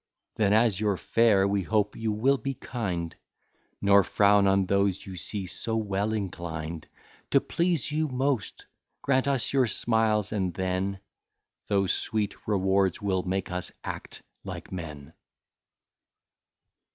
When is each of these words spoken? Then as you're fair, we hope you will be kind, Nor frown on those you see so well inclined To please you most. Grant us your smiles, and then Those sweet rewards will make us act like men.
Then 0.37 0.51
as 0.51 0.79
you're 0.81 0.97
fair, 0.97 1.47
we 1.47 1.61
hope 1.61 1.95
you 1.95 2.11
will 2.11 2.39
be 2.39 2.55
kind, 2.55 3.15
Nor 3.83 4.03
frown 4.03 4.47
on 4.47 4.65
those 4.65 5.05
you 5.05 5.15
see 5.15 5.45
so 5.45 5.77
well 5.77 6.11
inclined 6.11 6.87
To 7.29 7.39
please 7.39 7.91
you 7.91 8.07
most. 8.07 8.65
Grant 9.03 9.27
us 9.27 9.53
your 9.53 9.67
smiles, 9.67 10.31
and 10.31 10.55
then 10.55 10.99
Those 11.67 11.93
sweet 11.93 12.33
rewards 12.47 12.99
will 12.99 13.21
make 13.21 13.51
us 13.51 13.71
act 13.83 14.23
like 14.43 14.71
men. 14.71 15.13